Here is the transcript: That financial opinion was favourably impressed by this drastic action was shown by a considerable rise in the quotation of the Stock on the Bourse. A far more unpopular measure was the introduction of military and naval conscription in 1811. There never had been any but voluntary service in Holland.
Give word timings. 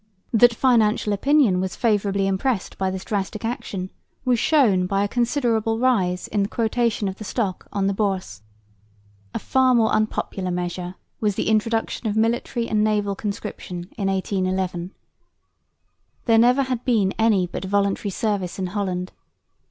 That 0.33 0.55
financial 0.55 1.13
opinion 1.13 1.61
was 1.61 1.75
favourably 1.75 2.25
impressed 2.25 2.75
by 2.79 2.89
this 2.89 3.05
drastic 3.05 3.45
action 3.45 3.91
was 4.25 4.39
shown 4.39 4.87
by 4.87 5.03
a 5.03 5.07
considerable 5.07 5.77
rise 5.77 6.27
in 6.29 6.41
the 6.41 6.49
quotation 6.49 7.07
of 7.07 7.17
the 7.19 7.23
Stock 7.23 7.67
on 7.71 7.85
the 7.85 7.93
Bourse. 7.93 8.41
A 9.35 9.37
far 9.37 9.75
more 9.75 9.89
unpopular 9.91 10.49
measure 10.49 10.95
was 11.19 11.35
the 11.35 11.49
introduction 11.49 12.07
of 12.07 12.17
military 12.17 12.67
and 12.67 12.83
naval 12.83 13.13
conscription 13.13 13.91
in 13.95 14.07
1811. 14.07 14.91
There 16.25 16.39
never 16.39 16.63
had 16.63 16.83
been 16.83 17.13
any 17.19 17.45
but 17.45 17.65
voluntary 17.65 18.09
service 18.09 18.57
in 18.57 18.65
Holland. 18.73 19.11